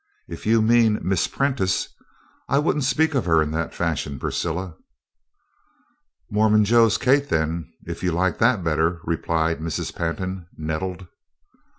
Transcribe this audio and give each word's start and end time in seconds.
"If 0.27 0.47
you 0.47 0.63
mean 0.63 0.97
Miss 1.03 1.27
Prentice, 1.27 1.89
I 2.49 2.57
wouldn't 2.57 2.85
speak 2.85 3.13
of 3.13 3.25
her 3.25 3.39
in 3.39 3.51
that 3.51 3.71
fashion, 3.75 4.17
Priscilla." 4.17 4.73
"Mormon 6.31 6.65
Joe's 6.65 6.97
Kate, 6.97 7.29
then, 7.29 7.71
if 7.85 8.01
you 8.01 8.11
like 8.11 8.39
that 8.39 8.63
better," 8.63 8.99
replied 9.03 9.59
Mrs. 9.59 9.95
Pantin, 9.95 10.47
nettled. 10.57 11.05